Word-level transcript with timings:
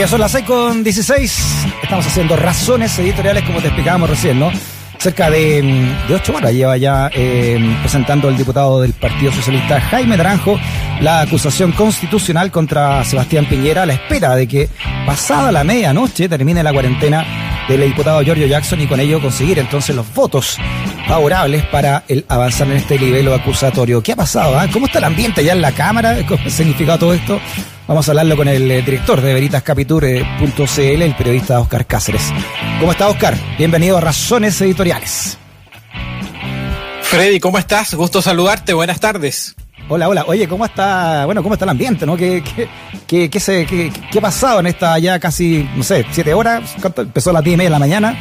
Hoy 0.00 0.06
son 0.06 0.20
las 0.20 0.30
6 0.30 0.44
con 0.44 0.84
16. 0.84 1.66
Estamos 1.82 2.06
haciendo 2.06 2.36
razones 2.36 2.96
editoriales 3.00 3.42
como 3.42 3.60
te 3.60 3.66
explicábamos 3.66 4.08
recién, 4.08 4.38
¿no? 4.38 4.48
Cerca 4.96 5.28
de, 5.28 5.60
de 6.06 6.14
ocho 6.14 6.36
horas 6.36 6.52
lleva 6.52 6.76
ya 6.76 7.10
eh, 7.12 7.58
presentando 7.80 8.28
el 8.28 8.36
diputado 8.36 8.80
del 8.80 8.92
Partido 8.92 9.32
Socialista 9.32 9.80
Jaime 9.80 10.16
Naranjo 10.16 10.56
la 11.00 11.22
acusación 11.22 11.72
constitucional 11.72 12.52
contra 12.52 13.04
Sebastián 13.04 13.46
Piñera 13.46 13.82
a 13.82 13.86
la 13.86 13.94
espera 13.94 14.36
de 14.36 14.46
que 14.46 14.68
pasada 15.04 15.50
la 15.50 15.64
medianoche 15.64 16.28
termine 16.28 16.62
la 16.62 16.72
cuarentena 16.72 17.66
del 17.68 17.80
diputado 17.80 18.22
Giorgio 18.22 18.46
Jackson 18.46 18.80
y 18.80 18.86
con 18.86 19.00
ello 19.00 19.20
conseguir 19.20 19.58
entonces 19.58 19.96
los 19.96 20.14
votos 20.14 20.58
favorables 21.08 21.66
para 21.66 22.04
el 22.06 22.24
avanzar 22.28 22.68
en 22.68 22.76
este 22.76 23.00
nivel 23.00 23.32
acusatorio. 23.32 24.00
¿Qué 24.00 24.12
ha 24.12 24.16
pasado? 24.16 24.56
ah? 24.56 24.68
¿Cómo 24.72 24.86
está 24.86 24.98
el 24.98 25.04
ambiente 25.06 25.42
ya 25.42 25.54
en 25.54 25.60
la 25.60 25.72
Cámara? 25.72 26.24
¿Cómo 26.28 26.40
ha 26.46 26.50
significado 26.50 27.00
todo 27.00 27.14
esto? 27.14 27.40
Vamos 27.88 28.06
a 28.06 28.12
hablarlo 28.12 28.36
con 28.36 28.48
el 28.48 28.70
eh, 28.70 28.82
director 28.82 29.20
de 29.22 29.32
veritascapitur.cl, 29.32 30.80
el 31.02 31.14
periodista 31.16 31.58
Oscar 31.58 31.86
Cáceres. 31.86 32.22
¿Cómo 32.80 32.92
está 32.92 33.08
Oscar? 33.08 33.34
Bienvenido 33.56 33.96
a 33.96 34.00
Razones 34.02 34.60
Editoriales. 34.60 35.38
Freddy, 37.02 37.40
¿cómo 37.40 37.56
estás? 37.58 37.94
Gusto 37.94 38.20
saludarte. 38.20 38.74
Buenas 38.74 39.00
tardes. 39.00 39.54
Hola, 39.88 40.06
hola. 40.10 40.24
Oye, 40.26 40.46
¿cómo 40.46 40.66
está, 40.66 41.24
bueno, 41.24 41.42
cómo 41.42 41.54
está 41.54 41.64
el 41.64 41.70
ambiente, 41.70 42.04
no? 42.04 42.14
¿Qué, 42.14 42.42
qué, 42.44 42.68
qué, 43.06 43.30
qué 43.30 43.40
se, 43.40 43.66
ha 44.14 44.20
pasado 44.20 44.60
en 44.60 44.66
esta 44.66 44.98
ya 44.98 45.18
casi, 45.18 45.66
no 45.74 45.82
sé, 45.82 46.04
siete 46.10 46.34
horas? 46.34 46.74
¿Cuánto? 46.82 47.00
Empezó 47.00 47.30
a 47.30 47.32
las 47.32 47.42
diez 47.44 47.54
y 47.54 47.56
media 47.56 47.70
de 47.70 47.72
la 47.72 47.78
mañana 47.78 48.14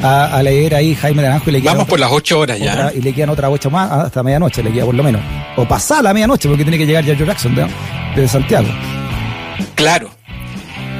a, 0.00 0.26
a 0.36 0.42
leer 0.44 0.76
ahí 0.76 0.94
Jaime 0.94 1.22
Naranjo 1.24 1.50
y 1.50 1.54
le 1.54 1.60
quedan 1.60 1.74
Vamos 1.74 1.86
otra- 1.86 1.90
por 1.90 1.98
las 2.00 2.12
ocho 2.12 2.38
horas 2.38 2.60
ya. 2.60 2.72
otra- 2.72 2.92
y 2.94 3.00
le 3.00 3.12
quedan 3.12 3.30
otras 3.30 3.50
ocho 3.52 3.68
más 3.68 3.90
hasta 3.90 4.22
medianoche, 4.22 4.62
le 4.62 4.70
queda 4.70 4.84
por 4.84 4.94
lo 4.94 5.02
menos. 5.02 5.20
O 5.56 5.66
pasada 5.66 6.02
la 6.02 6.14
medianoche, 6.14 6.48
porque 6.48 6.62
tiene 6.62 6.78
que 6.78 6.86
llegar 6.86 7.02
Giorgio 7.02 7.26
Jackson 7.26 7.52
de, 7.56 7.66
de 8.14 8.28
Santiago. 8.28 8.68
Claro. 9.74 10.10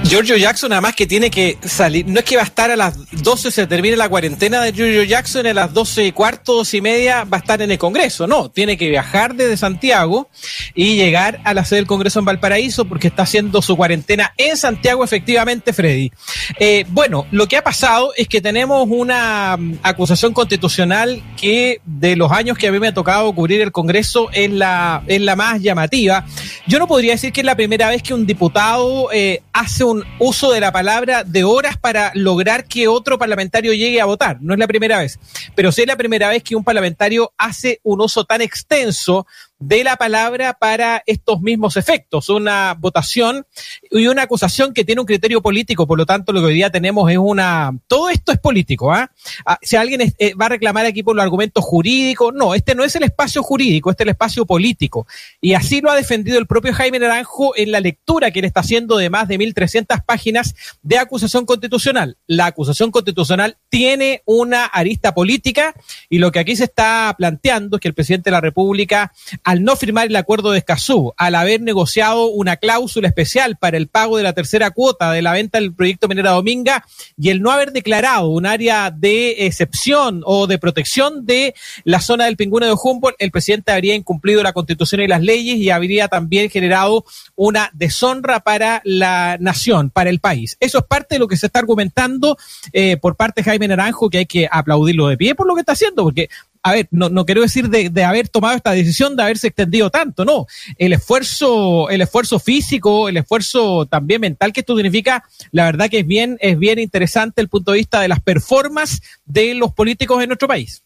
Giorgio 0.08 0.38
Jackson, 0.38 0.72
además 0.72 0.94
que 0.94 1.06
tiene 1.06 1.30
que 1.30 1.58
salir, 1.62 2.06
no 2.06 2.20
es 2.20 2.24
que 2.24 2.36
va 2.36 2.42
a 2.42 2.46
estar 2.46 2.70
a 2.70 2.76
las 2.76 2.96
12, 3.22 3.50
se 3.50 3.66
termine 3.66 3.94
la 3.94 4.08
cuarentena 4.08 4.62
de 4.62 4.72
Giorgio 4.72 5.02
Jackson, 5.02 5.46
a 5.46 5.52
las 5.52 5.74
12 5.74 6.06
y 6.06 6.12
cuarto, 6.12 6.54
12 6.54 6.78
y 6.78 6.80
media 6.80 7.24
va 7.24 7.36
a 7.36 7.40
estar 7.40 7.60
en 7.60 7.70
el 7.70 7.76
Congreso, 7.76 8.26
no, 8.26 8.50
tiene 8.50 8.78
que 8.78 8.88
viajar 8.88 9.34
desde 9.34 9.58
Santiago 9.58 10.30
y 10.74 10.96
llegar 10.96 11.42
a 11.44 11.52
la 11.52 11.66
sede 11.66 11.80
del 11.80 11.86
Congreso 11.86 12.20
en 12.20 12.24
Valparaíso 12.24 12.86
porque 12.86 13.08
está 13.08 13.24
haciendo 13.24 13.60
su 13.60 13.76
cuarentena 13.76 14.32
en 14.38 14.56
Santiago, 14.56 15.04
efectivamente, 15.04 15.74
Freddy. 15.74 16.10
Eh, 16.58 16.86
bueno, 16.88 17.26
lo 17.30 17.46
que 17.46 17.58
ha 17.58 17.62
pasado 17.62 18.12
es 18.16 18.28
que 18.28 18.40
tenemos 18.40 18.88
una 18.90 19.58
mm, 19.58 19.80
acusación 19.82 20.32
constitucional 20.32 21.22
que 21.36 21.82
de 21.84 22.16
los 22.16 22.32
años 22.32 22.56
que 22.56 22.68
a 22.68 22.72
mí 22.72 22.78
me 22.78 22.88
ha 22.88 22.94
tocado 22.94 23.30
cubrir 23.34 23.60
el 23.60 23.72
Congreso 23.72 24.30
es 24.32 24.50
la, 24.50 25.02
es 25.06 25.20
la 25.20 25.36
más 25.36 25.60
llamativa. 25.60 26.24
Yo 26.66 26.78
no 26.78 26.86
podría 26.86 27.12
decir 27.12 27.30
que 27.30 27.42
es 27.42 27.46
la 27.46 27.56
primera 27.56 27.90
vez 27.90 28.02
que 28.02 28.14
un 28.14 28.24
diputado 28.24 29.12
eh, 29.12 29.42
hace 29.52 29.84
un 29.84 29.97
uso 30.18 30.52
de 30.52 30.60
la 30.60 30.72
palabra 30.72 31.24
de 31.24 31.44
horas 31.44 31.76
para 31.76 32.10
lograr 32.14 32.64
que 32.64 32.88
otro 32.88 33.18
parlamentario 33.18 33.72
llegue 33.72 34.00
a 34.00 34.04
votar. 34.04 34.38
No 34.40 34.54
es 34.54 34.58
la 34.58 34.66
primera 34.66 34.98
vez, 34.98 35.18
pero 35.54 35.72
sí 35.72 35.82
es 35.82 35.88
la 35.88 35.96
primera 35.96 36.28
vez 36.28 36.42
que 36.42 36.56
un 36.56 36.64
parlamentario 36.64 37.32
hace 37.36 37.80
un 37.82 38.00
uso 38.00 38.24
tan 38.24 38.40
extenso 38.40 39.26
de 39.58 39.82
la 39.82 39.96
palabra 39.96 40.54
para 40.54 41.02
estos 41.06 41.40
mismos 41.40 41.76
efectos, 41.76 42.28
una 42.28 42.74
votación 42.78 43.44
y 43.90 44.06
una 44.06 44.22
acusación 44.22 44.72
que 44.72 44.84
tiene 44.84 45.00
un 45.00 45.06
criterio 45.06 45.42
político, 45.42 45.86
por 45.86 45.98
lo 45.98 46.06
tanto 46.06 46.32
lo 46.32 46.40
que 46.40 46.46
hoy 46.46 46.54
día 46.54 46.70
tenemos 46.70 47.10
es 47.10 47.18
una... 47.18 47.76
Todo 47.88 48.08
esto 48.08 48.32
es 48.32 48.38
político, 48.38 48.92
¿ah? 48.92 49.10
Ah, 49.44 49.58
Si 49.62 49.76
alguien 49.76 50.14
eh, 50.18 50.34
va 50.34 50.46
a 50.46 50.50
reclamar 50.50 50.86
aquí 50.86 51.02
por 51.02 51.16
los 51.16 51.22
argumentos 51.22 51.64
jurídicos, 51.64 52.32
no, 52.34 52.54
este 52.54 52.74
no 52.74 52.84
es 52.84 52.94
el 52.94 53.02
espacio 53.02 53.42
jurídico, 53.42 53.90
este 53.90 54.04
es 54.04 54.06
el 54.06 54.10
espacio 54.10 54.46
político. 54.46 55.06
Y 55.40 55.54
así 55.54 55.80
lo 55.80 55.90
ha 55.90 55.96
defendido 55.96 56.38
el 56.38 56.46
propio 56.46 56.72
Jaime 56.72 56.98
Naranjo 56.98 57.56
en 57.56 57.72
la 57.72 57.80
lectura 57.80 58.30
que 58.30 58.38
él 58.38 58.44
está 58.44 58.60
haciendo 58.60 58.96
de 58.96 59.10
más 59.10 59.26
de 59.26 59.38
1.300 59.38 60.04
páginas 60.04 60.54
de 60.82 60.98
acusación 60.98 61.46
constitucional. 61.46 62.16
La 62.26 62.46
acusación 62.46 62.90
constitucional 62.90 63.56
tiene 63.68 64.22
una 64.24 64.66
arista 64.66 65.14
política 65.14 65.74
y 66.08 66.18
lo 66.18 66.30
que 66.30 66.38
aquí 66.38 66.54
se 66.54 66.64
está 66.64 67.14
planteando 67.18 67.76
es 67.76 67.80
que 67.80 67.88
el 67.88 67.94
presidente 67.94 68.30
de 68.30 68.32
la 68.32 68.40
República 68.40 69.12
al 69.48 69.64
no 69.64 69.76
firmar 69.76 70.08
el 70.08 70.16
acuerdo 70.16 70.50
de 70.50 70.58
Escazú, 70.58 71.14
al 71.16 71.34
haber 71.34 71.62
negociado 71.62 72.26
una 72.26 72.58
cláusula 72.58 73.08
especial 73.08 73.56
para 73.56 73.78
el 73.78 73.88
pago 73.88 74.18
de 74.18 74.22
la 74.22 74.34
tercera 74.34 74.72
cuota 74.72 75.10
de 75.10 75.22
la 75.22 75.32
venta 75.32 75.58
del 75.58 75.72
proyecto 75.72 76.06
Minera 76.06 76.32
Dominga 76.32 76.84
y 77.16 77.30
el 77.30 77.40
no 77.40 77.50
haber 77.50 77.72
declarado 77.72 78.28
un 78.28 78.44
área 78.44 78.90
de 78.90 79.46
excepción 79.46 80.20
o 80.26 80.46
de 80.46 80.58
protección 80.58 81.24
de 81.24 81.54
la 81.84 82.02
zona 82.02 82.26
del 82.26 82.36
pingüino 82.36 82.66
de 82.66 82.74
Humboldt, 82.74 83.16
el 83.18 83.30
presidente 83.30 83.72
habría 83.72 83.94
incumplido 83.94 84.42
la 84.42 84.52
constitución 84.52 85.00
y 85.00 85.06
las 85.06 85.22
leyes 85.22 85.56
y 85.56 85.70
habría 85.70 86.08
también 86.08 86.50
generado 86.50 87.06
una 87.34 87.70
deshonra 87.72 88.40
para 88.40 88.82
la 88.84 89.38
nación, 89.40 89.88
para 89.88 90.10
el 90.10 90.20
país. 90.20 90.58
Eso 90.60 90.76
es 90.76 90.84
parte 90.84 91.14
de 91.14 91.20
lo 91.20 91.26
que 91.26 91.38
se 91.38 91.46
está 91.46 91.60
argumentando 91.60 92.36
eh, 92.74 92.98
por 92.98 93.16
parte 93.16 93.40
de 93.40 93.46
Jaime 93.46 93.68
Naranjo, 93.68 94.10
que 94.10 94.18
hay 94.18 94.26
que 94.26 94.46
aplaudirlo 94.50 95.08
de 95.08 95.16
pie 95.16 95.34
por 95.34 95.46
lo 95.46 95.54
que 95.54 95.60
está 95.60 95.72
haciendo, 95.72 96.04
porque 96.04 96.28
a 96.62 96.72
ver, 96.72 96.88
no, 96.90 97.08
no 97.08 97.24
quiero 97.24 97.42
decir 97.42 97.68
de, 97.68 97.90
de 97.90 98.04
haber 98.04 98.28
tomado 98.28 98.56
esta 98.56 98.72
decisión 98.72 99.16
de 99.16 99.22
haberse 99.22 99.48
extendido 99.48 99.90
tanto, 99.90 100.24
no. 100.24 100.46
El 100.76 100.92
esfuerzo, 100.92 101.88
el 101.90 102.00
esfuerzo 102.00 102.38
físico, 102.38 103.08
el 103.08 103.16
esfuerzo 103.16 103.86
también 103.86 104.20
mental 104.20 104.52
que 104.52 104.60
esto 104.60 104.74
significa, 104.74 105.24
la 105.52 105.64
verdad 105.64 105.88
que 105.88 106.00
es 106.00 106.06
bien, 106.06 106.36
es 106.40 106.58
bien 106.58 106.78
interesante 106.78 107.40
el 107.40 107.48
punto 107.48 107.72
de 107.72 107.78
vista 107.78 108.00
de 108.00 108.08
las 108.08 108.20
performances 108.20 109.02
de 109.24 109.54
los 109.54 109.72
políticos 109.72 110.22
en 110.22 110.28
nuestro 110.28 110.48
país. 110.48 110.82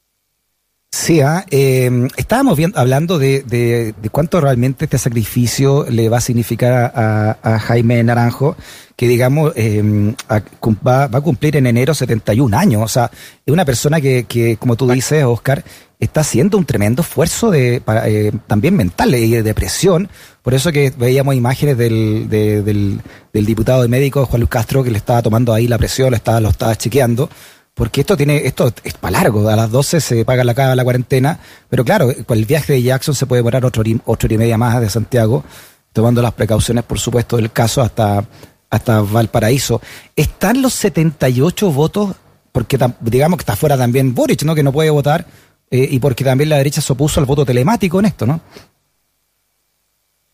Sí, 0.94 1.22
ah, 1.22 1.46
eh, 1.50 1.90
estábamos 2.18 2.58
hablando 2.74 3.18
de, 3.18 3.94
cuánto 4.10 4.42
realmente 4.42 4.84
este 4.84 4.98
sacrificio 4.98 5.86
le 5.88 6.10
va 6.10 6.18
a 6.18 6.20
significar 6.20 6.92
a, 6.94 7.58
Jaime 7.60 8.02
Naranjo, 8.04 8.56
que 8.94 9.08
digamos 9.08 9.54
cum- 10.60 10.76
va, 10.86 11.04
a 11.04 11.20
cumplir 11.22 11.56
en 11.56 11.66
enero 11.66 11.94
71 11.94 12.54
años. 12.58 12.82
O 12.84 12.88
sea, 12.88 13.10
es 13.46 13.50
una 13.52 13.64
persona 13.64 14.02
que, 14.02 14.24
que 14.24 14.58
como 14.58 14.76
tú 14.76 14.86
dices, 14.86 15.24
Oscar, 15.24 15.64
está 15.98 16.20
haciendo 16.20 16.58
un 16.58 16.66
tremendo 16.66 17.00
esfuerzo 17.00 17.50
de, 17.50 17.80
para, 17.80 18.06
eh, 18.10 18.30
también 18.46 18.76
mental 18.76 19.14
y 19.14 19.30
de 19.30 19.42
depresión. 19.42 20.10
Por 20.42 20.52
eso 20.52 20.72
que 20.72 20.92
veíamos 20.94 21.34
imágenes 21.34 21.78
del, 21.78 22.28
de- 22.28 22.60
del 22.62 23.46
diputado 23.46 23.80
de 23.80 23.88
médico 23.88 24.26
Juan 24.26 24.40
Luis 24.40 24.50
Castro 24.50 24.84
que 24.84 24.90
le 24.90 24.98
estaba 24.98 25.22
tomando 25.22 25.54
ahí 25.54 25.68
la 25.68 25.78
presión, 25.78 26.10
le 26.10 26.16
estaba, 26.18 26.38
lo 26.38 26.50
estaba 26.50 26.76
chequeando. 26.76 27.30
Porque 27.74 28.02
esto 28.02 28.16
tiene, 28.16 28.46
esto 28.46 28.72
es 28.84 28.94
para 28.94 29.18
largo, 29.18 29.48
a 29.48 29.56
las 29.56 29.70
12 29.70 30.00
se 30.00 30.24
paga 30.24 30.44
la, 30.44 30.74
la 30.74 30.84
cuarentena, 30.84 31.40
pero 31.70 31.84
claro, 31.84 32.12
con 32.26 32.36
el 32.36 32.44
viaje 32.44 32.74
de 32.74 32.82
Jackson 32.82 33.14
se 33.14 33.24
puede 33.24 33.40
demorar 33.40 33.64
ocho, 33.64 33.82
horas 34.04 34.30
y 34.30 34.38
media 34.38 34.58
más 34.58 34.78
de 34.80 34.90
Santiago, 34.90 35.42
tomando 35.92 36.20
las 36.20 36.32
precauciones, 36.32 36.84
por 36.84 36.98
supuesto, 36.98 37.36
del 37.36 37.50
caso 37.50 37.80
hasta, 37.80 38.24
hasta 38.68 39.00
Valparaíso. 39.00 39.80
¿Están 40.14 40.60
los 40.60 40.74
78 40.74 41.72
votos? 41.72 42.14
Porque 42.52 42.78
digamos 43.00 43.38
que 43.38 43.42
está 43.42 43.56
fuera 43.56 43.78
también 43.78 44.14
Boric, 44.14 44.42
¿no? 44.42 44.54
Que 44.54 44.62
no 44.62 44.72
puede 44.72 44.90
votar, 44.90 45.26
eh, 45.70 45.88
y 45.90 45.98
porque 45.98 46.24
también 46.24 46.50
la 46.50 46.58
derecha 46.58 46.82
se 46.82 46.92
opuso 46.92 47.20
al 47.20 47.26
voto 47.26 47.46
telemático 47.46 47.98
en 48.00 48.04
esto, 48.04 48.26
¿no? 48.26 48.42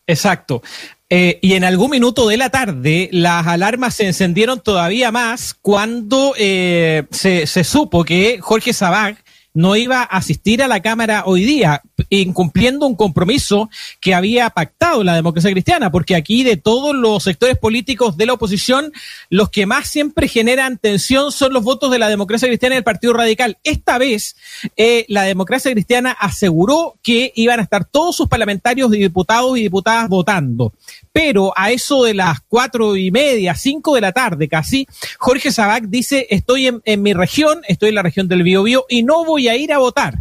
Exacto. 0.09 0.63
Eh, 1.11 1.39
y 1.41 1.53
en 1.53 1.63
algún 1.63 1.91
minuto 1.91 2.27
de 2.27 2.37
la 2.37 2.49
tarde 2.49 3.09
las 3.11 3.47
alarmas 3.47 3.95
se 3.95 4.05
encendieron 4.05 4.59
todavía 4.59 5.11
más 5.11 5.55
cuando 5.55 6.33
eh, 6.37 7.05
se, 7.09 7.47
se 7.47 7.63
supo 7.63 8.03
que 8.03 8.39
Jorge 8.39 8.73
Sabag 8.73 9.17
no 9.53 9.75
iba 9.75 10.01
a 10.01 10.03
asistir 10.03 10.61
a 10.61 10.67
la 10.67 10.81
Cámara 10.81 11.23
hoy 11.25 11.43
día, 11.43 11.81
incumpliendo 12.09 12.85
un 12.85 12.95
compromiso 12.95 13.69
que 13.99 14.13
había 14.13 14.49
pactado 14.49 15.03
la 15.03 15.15
democracia 15.15 15.51
cristiana, 15.51 15.91
porque 15.91 16.15
aquí 16.15 16.43
de 16.43 16.57
todos 16.57 16.95
los 16.95 17.23
sectores 17.23 17.57
políticos 17.57 18.17
de 18.17 18.25
la 18.25 18.33
oposición, 18.33 18.91
los 19.29 19.49
que 19.49 19.65
más 19.65 19.87
siempre 19.87 20.27
generan 20.27 20.77
tensión 20.77 21.31
son 21.31 21.53
los 21.53 21.63
votos 21.63 21.91
de 21.91 21.99
la 21.99 22.09
democracia 22.09 22.47
cristiana 22.47 22.75
y 22.75 22.79
el 22.79 22.83
Partido 22.83 23.13
Radical. 23.13 23.57
Esta 23.63 23.97
vez, 23.97 24.35
eh, 24.77 25.05
la 25.07 25.23
democracia 25.23 25.71
cristiana 25.71 26.11
aseguró 26.11 26.95
que 27.01 27.33
iban 27.35 27.59
a 27.59 27.63
estar 27.63 27.85
todos 27.85 28.15
sus 28.15 28.27
parlamentarios 28.27 28.93
y 28.93 28.99
diputados 28.99 29.57
y 29.57 29.63
diputadas 29.63 30.09
votando. 30.09 30.73
Pero 31.11 31.53
a 31.55 31.71
eso 31.71 32.03
de 32.03 32.13
las 32.13 32.39
cuatro 32.47 32.95
y 32.95 33.11
media, 33.11 33.55
cinco 33.55 33.95
de 33.95 34.01
la 34.01 34.11
tarde 34.11 34.47
casi, 34.47 34.87
Jorge 35.17 35.51
Sabac 35.51 35.85
dice, 35.85 36.27
estoy 36.29 36.81
en, 36.83 37.01
mi 37.01 37.13
región, 37.13 37.61
estoy 37.67 37.89
en 37.89 37.95
la 37.95 38.03
región 38.03 38.27
del 38.27 38.43
Biobío 38.43 38.85
y 38.89 39.03
no 39.03 39.25
voy 39.25 39.47
a 39.47 39.55
ir 39.55 39.73
a 39.73 39.79
votar. 39.79 40.19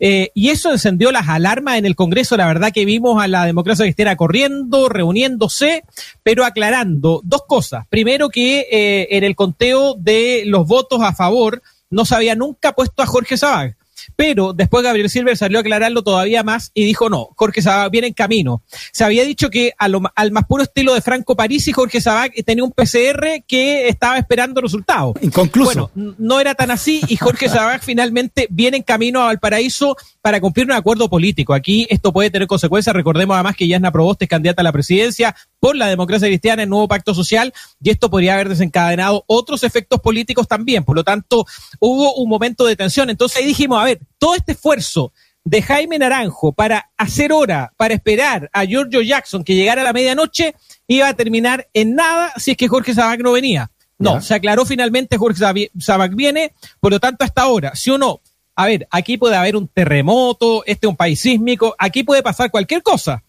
Eh, 0.00 0.30
y 0.34 0.50
eso 0.50 0.72
encendió 0.72 1.12
las 1.12 1.28
alarmas 1.28 1.78
en 1.78 1.86
el 1.86 1.94
Congreso. 1.94 2.36
La 2.36 2.48
verdad 2.48 2.72
que 2.72 2.84
vimos 2.84 3.22
a 3.22 3.28
la 3.28 3.44
democracia 3.44 3.84
cristiana 3.84 4.16
corriendo, 4.16 4.88
reuniéndose, 4.88 5.84
pero 6.24 6.44
aclarando 6.44 7.20
dos 7.22 7.42
cosas. 7.46 7.86
Primero 7.88 8.28
que 8.28 8.66
eh, 8.70 9.08
en 9.16 9.22
el 9.22 9.36
conteo 9.36 9.94
de 9.94 10.42
los 10.46 10.66
votos 10.66 11.00
a 11.02 11.14
favor 11.14 11.62
no 11.90 12.04
se 12.04 12.16
había 12.16 12.34
nunca 12.34 12.72
puesto 12.72 13.02
a 13.02 13.06
Jorge 13.06 13.36
Sabag. 13.36 13.76
Pero 14.16 14.52
después 14.52 14.84
Gabriel 14.84 15.10
Silver 15.10 15.36
salió 15.36 15.58
a 15.58 15.60
aclararlo 15.60 16.02
todavía 16.02 16.42
más 16.42 16.70
y 16.74 16.84
dijo 16.84 17.08
no, 17.10 17.28
Jorge 17.36 17.62
Sabac 17.62 17.90
viene 17.90 18.08
en 18.08 18.14
camino. 18.14 18.62
Se 18.92 19.04
había 19.04 19.24
dicho 19.24 19.50
que 19.50 19.72
a 19.78 19.88
lo- 19.88 20.02
al 20.14 20.32
más 20.32 20.44
puro 20.44 20.62
estilo 20.62 20.94
de 20.94 21.00
Franco 21.00 21.36
París 21.36 21.66
y 21.68 21.72
Jorge 21.72 22.00
Sabac 22.00 22.32
tenía 22.44 22.64
un 22.64 22.72
PCR 22.72 23.42
que 23.46 23.88
estaba 23.88 24.18
esperando 24.18 24.60
resultados. 24.60 25.14
Inconcluso. 25.20 25.90
Bueno, 25.94 26.14
no 26.18 26.40
era 26.40 26.54
tan 26.54 26.70
así 26.70 27.00
y 27.08 27.16
Jorge 27.16 27.48
Sabac 27.48 27.82
finalmente 27.84 28.46
viene 28.50 28.76
en 28.78 28.82
camino 28.82 29.20
a 29.22 29.26
Valparaíso 29.26 29.96
para 30.22 30.40
cumplir 30.40 30.66
un 30.66 30.72
acuerdo 30.72 31.08
político. 31.08 31.54
Aquí 31.54 31.86
esto 31.90 32.12
puede 32.12 32.30
tener 32.30 32.48
consecuencias. 32.48 32.94
Recordemos 32.94 33.34
además 33.34 33.56
que 33.56 33.68
Yasna 33.68 33.92
Proboste 33.92 34.24
es 34.24 34.28
candidata 34.28 34.62
a 34.62 34.64
la 34.64 34.72
presidencia 34.72 35.34
por 35.64 35.76
la 35.76 35.86
democracia 35.86 36.28
cristiana, 36.28 36.62
el 36.62 36.68
nuevo 36.68 36.86
pacto 36.86 37.14
social, 37.14 37.54
y 37.82 37.88
esto 37.88 38.10
podría 38.10 38.34
haber 38.34 38.50
desencadenado 38.50 39.24
otros 39.26 39.64
efectos 39.64 39.98
políticos 39.98 40.46
también. 40.46 40.84
Por 40.84 40.94
lo 40.94 41.04
tanto, 41.04 41.46
hubo 41.80 42.16
un 42.16 42.28
momento 42.28 42.66
de 42.66 42.76
tensión. 42.76 43.08
Entonces 43.08 43.38
ahí 43.38 43.46
dijimos, 43.46 43.80
a 43.80 43.84
ver, 43.84 44.00
todo 44.18 44.34
este 44.34 44.52
esfuerzo 44.52 45.14
de 45.42 45.62
Jaime 45.62 45.98
Naranjo 45.98 46.52
para 46.52 46.90
hacer 46.98 47.32
hora, 47.32 47.72
para 47.78 47.94
esperar 47.94 48.50
a 48.52 48.66
Giorgio 48.66 49.00
Jackson 49.00 49.42
que 49.42 49.54
llegara 49.54 49.80
a 49.80 49.84
la 49.84 49.94
medianoche, 49.94 50.54
iba 50.86 51.08
a 51.08 51.14
terminar 51.14 51.66
en 51.72 51.94
nada 51.94 52.34
si 52.36 52.50
es 52.50 52.58
que 52.58 52.68
Jorge 52.68 52.92
Sabac 52.92 53.22
no 53.22 53.32
venía. 53.32 53.70
No, 53.98 54.20
se 54.20 54.34
aclaró 54.34 54.66
finalmente, 54.66 55.16
Jorge 55.16 55.40
Sabac 55.78 56.14
viene, 56.14 56.52
por 56.78 56.92
lo 56.92 57.00
tanto, 57.00 57.24
hasta 57.24 57.40
ahora, 57.40 57.74
si 57.74 57.88
o 57.88 57.96
no, 57.96 58.20
a 58.54 58.66
ver, 58.66 58.86
aquí 58.90 59.16
puede 59.16 59.36
haber 59.36 59.56
un 59.56 59.66
terremoto, 59.66 60.62
este 60.66 60.86
es 60.86 60.90
un 60.90 60.96
país 60.96 61.20
sísmico, 61.20 61.74
aquí 61.78 62.02
puede 62.02 62.22
pasar 62.22 62.50
cualquier 62.50 62.82
cosa. 62.82 63.23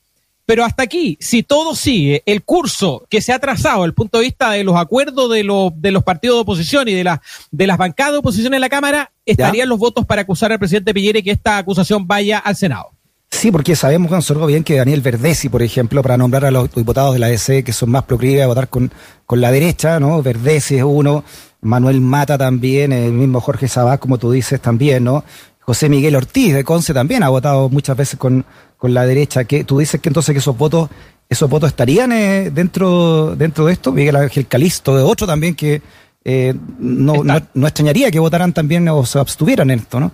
Pero 0.46 0.64
hasta 0.64 0.84
aquí, 0.84 1.18
si 1.20 1.44
todo 1.44 1.76
sigue 1.76 2.22
el 2.26 2.44
curso 2.44 3.06
que 3.10 3.22
se 3.22 3.34
ha 3.34 3.40
trazado 3.40 3.78
desde 3.78 3.88
el 3.88 3.94
punto 3.94 4.20
de 4.20 4.26
vista 4.26 4.52
de 4.52 4.64
los 4.64 4.76
acuerdos 4.76 5.32
de, 5.32 5.44
los, 5.44 5.72
de 5.76 5.92
los 5.92 6.04
partidos 6.04 6.38
de 6.38 6.42
oposición 6.42 6.88
y 6.88 6.94
de, 6.94 7.04
la, 7.04 7.22
de 7.52 7.68
las 7.68 7.78
bancadas 7.78 8.14
de 8.14 8.20
oposición 8.20 8.54
en 8.54 8.62
la 8.62 8.70
Cámara, 8.70 9.12
estarían 9.26 9.70
los 9.70 9.80
votos 9.80 10.06
para 10.06 10.22
acusar 10.22 10.52
al 10.52 10.60
presidente 10.60 10.94
Pillere 10.94 11.24
que 11.24 11.32
esta 11.32 11.58
acusación 11.58 12.06
vaya 12.06 12.38
al 12.38 12.56
Senado. 12.56 12.92
Sí, 13.32 13.52
porque 13.52 13.76
sabemos 13.76 14.12
nosotros 14.12 14.48
bien 14.48 14.64
que 14.64 14.78
Daniel 14.78 15.02
Verdesi, 15.02 15.50
por 15.50 15.62
ejemplo, 15.62 16.02
para 16.02 16.16
nombrar 16.16 16.46
a 16.46 16.52
los 16.52 16.74
diputados 16.74 17.14
de 17.14 17.20
la 17.20 17.28
DC 17.28 17.64
que 17.64 17.74
son 17.74 17.92
más 17.92 18.04
proclives 18.04 18.44
a 18.44 18.48
votar 18.48 18.70
con, 18.70 18.92
con 19.26 19.42
la 19.42 19.52
derecha, 19.52 20.00
¿no? 20.00 20.22
Verdesi 20.22 20.78
es 20.78 20.84
uno, 20.84 21.24
Manuel 21.62 22.00
Mata 22.00 22.38
también, 22.38 22.94
el 22.94 23.12
mismo 23.12 23.42
Jorge 23.42 23.68
Sabá, 23.68 23.98
como 23.98 24.20
tú 24.20 24.32
dices, 24.32 24.62
también, 24.62 25.04
¿no? 25.04 25.26
José 25.66 25.90
Miguel 25.90 26.16
Ortiz 26.16 26.54
de 26.54 26.64
Conce 26.64 26.94
también 26.94 27.24
ha 27.24 27.30
votado 27.30 27.70
muchas 27.70 27.98
veces 27.98 28.20
con, 28.20 28.46
con 28.78 28.94
la 28.94 29.06
derecha. 29.06 29.46
que 29.46 29.64
¿Tú 29.64 29.80
dices 29.80 30.00
que 30.00 30.10
entonces 30.10 30.34
que 30.34 30.40
esos 30.40 30.58
votos 30.58 30.90
esos 31.28 31.50
votos 31.50 31.70
estarían 31.70 32.12
eh, 32.12 32.52
dentro, 32.52 33.36
dentro 33.36 33.66
de 33.66 33.74
esto? 33.74 33.92
Miguel 33.92 34.16
Ángel 34.16 34.48
Calisto, 34.48 34.96
de 34.96 35.04
otro 35.04 35.26
también 35.26 35.56
que 35.56 35.82
eh, 36.24 36.54
no, 36.80 37.24
no, 37.24 37.42
no, 37.54 37.68
extrañaría 37.68 38.12
que 38.12 38.20
votaran 38.20 38.54
también 38.54 38.88
o 38.90 39.06
se 39.06 39.20
abstuvieran 39.20 39.70
en 39.72 39.80
esto, 39.80 40.00
¿no? 40.00 40.12